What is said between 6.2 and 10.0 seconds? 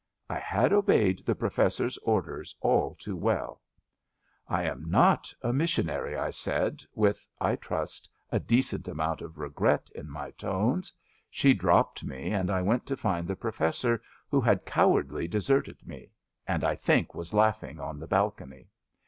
said, with, I trust, a decent amonnt of regret